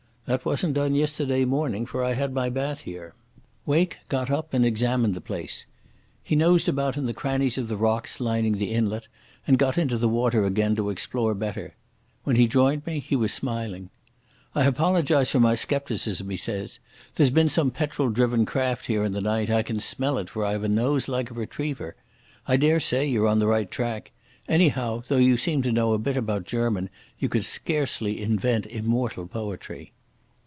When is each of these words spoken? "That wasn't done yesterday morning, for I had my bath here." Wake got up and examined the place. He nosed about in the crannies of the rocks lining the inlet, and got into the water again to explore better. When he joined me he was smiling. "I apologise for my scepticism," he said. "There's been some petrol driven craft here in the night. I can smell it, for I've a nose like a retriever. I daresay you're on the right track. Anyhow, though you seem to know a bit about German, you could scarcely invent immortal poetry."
"That 0.27 0.45
wasn't 0.45 0.75
done 0.75 0.95
yesterday 0.95 1.43
morning, 1.43 1.85
for 1.85 2.05
I 2.05 2.13
had 2.13 2.31
my 2.33 2.49
bath 2.49 2.83
here." 2.83 3.15
Wake 3.65 3.97
got 4.07 4.31
up 4.31 4.53
and 4.53 4.65
examined 4.65 5.13
the 5.13 5.19
place. 5.19 5.65
He 6.23 6.37
nosed 6.37 6.69
about 6.69 6.95
in 6.95 7.05
the 7.05 7.13
crannies 7.13 7.57
of 7.57 7.67
the 7.67 7.75
rocks 7.75 8.21
lining 8.21 8.53
the 8.53 8.71
inlet, 8.71 9.09
and 9.45 9.57
got 9.59 9.77
into 9.77 9.97
the 9.97 10.07
water 10.07 10.45
again 10.45 10.73
to 10.77 10.89
explore 10.89 11.35
better. 11.35 11.73
When 12.23 12.37
he 12.37 12.47
joined 12.47 12.85
me 12.85 12.99
he 12.99 13.17
was 13.17 13.33
smiling. 13.33 13.89
"I 14.55 14.63
apologise 14.63 15.31
for 15.31 15.41
my 15.41 15.53
scepticism," 15.53 16.29
he 16.29 16.37
said. 16.37 16.77
"There's 17.15 17.29
been 17.29 17.49
some 17.49 17.69
petrol 17.69 18.07
driven 18.07 18.45
craft 18.45 18.85
here 18.85 19.03
in 19.03 19.11
the 19.11 19.19
night. 19.21 19.49
I 19.49 19.63
can 19.63 19.81
smell 19.81 20.17
it, 20.17 20.29
for 20.29 20.45
I've 20.45 20.63
a 20.63 20.69
nose 20.69 21.09
like 21.09 21.29
a 21.29 21.33
retriever. 21.33 21.97
I 22.47 22.55
daresay 22.55 23.05
you're 23.05 23.27
on 23.27 23.39
the 23.39 23.47
right 23.47 23.69
track. 23.69 24.13
Anyhow, 24.47 25.01
though 25.09 25.17
you 25.17 25.35
seem 25.35 25.61
to 25.63 25.73
know 25.73 25.91
a 25.91 25.97
bit 25.99 26.15
about 26.15 26.45
German, 26.45 26.89
you 27.19 27.27
could 27.27 27.43
scarcely 27.43 28.21
invent 28.21 28.65
immortal 28.65 29.27
poetry." 29.27 29.91